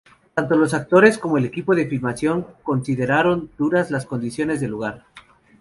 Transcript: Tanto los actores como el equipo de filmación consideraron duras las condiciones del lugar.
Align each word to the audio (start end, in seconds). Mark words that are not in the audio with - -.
Tanto 0.33 0.55
los 0.55 0.73
actores 0.73 1.19
como 1.19 1.37
el 1.37 1.45
equipo 1.45 1.75
de 1.75 1.85
filmación 1.87 2.47
consideraron 2.63 3.51
duras 3.55 3.91
las 3.91 4.07
condiciones 4.07 4.59
del 4.59 4.71
lugar. 4.71 5.03